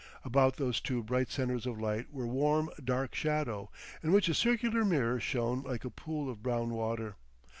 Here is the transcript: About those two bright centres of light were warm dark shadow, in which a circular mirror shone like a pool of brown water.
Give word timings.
About 0.25 0.55
those 0.57 0.81
two 0.81 1.03
bright 1.03 1.29
centres 1.29 1.67
of 1.67 1.79
light 1.79 2.11
were 2.11 2.25
warm 2.25 2.71
dark 2.83 3.13
shadow, 3.13 3.69
in 4.01 4.11
which 4.11 4.27
a 4.29 4.33
circular 4.33 4.83
mirror 4.83 5.19
shone 5.19 5.61
like 5.61 5.85
a 5.85 5.91
pool 5.91 6.27
of 6.27 6.41
brown 6.41 6.71
water. 6.71 7.17